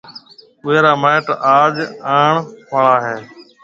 اُوئي 0.63 0.79
را 0.83 0.93
مائيٽ 1.01 1.27
آج 1.57 1.75
آڻ 2.19 2.33
آݪا 2.75 2.95
هيَ۔ 3.05 3.17